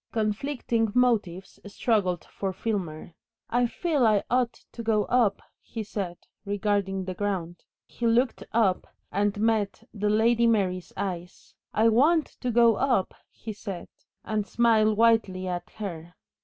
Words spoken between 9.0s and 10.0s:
and met